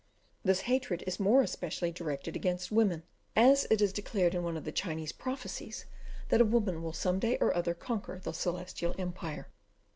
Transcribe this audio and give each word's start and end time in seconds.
This 0.43 0.61
hatred 0.61 1.03
is 1.05 1.19
more 1.19 1.43
especially 1.43 1.91
directed 1.91 2.35
against 2.35 2.71
women, 2.71 3.03
as 3.35 3.67
it 3.69 3.83
is 3.83 3.93
declared 3.93 4.33
in 4.33 4.41
one 4.41 4.57
of 4.57 4.63
the 4.63 4.71
Chinese 4.71 5.11
prophecies 5.11 5.85
that 6.29 6.41
a 6.41 6.43
woman 6.43 6.81
will 6.81 6.91
some 6.91 7.19
day 7.19 7.37
or 7.37 7.55
other 7.55 7.75
conquer 7.75 8.17
the 8.17 8.31
Celestial 8.33 8.95
Empire. 8.97 9.49